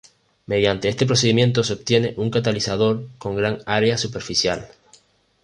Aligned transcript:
Mediante 0.47 0.89
este 0.89 1.05
procedimiento 1.05 1.63
se 1.63 1.73
obtiene 1.73 2.15
un 2.17 2.31
catalizador 2.31 3.05
con 3.19 3.35
gran 3.35 3.59
área 3.67 3.99
superficial. 3.99 4.67